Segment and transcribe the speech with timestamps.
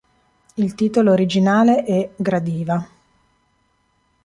[0.55, 2.83] Il titolo originale è "Gradiva.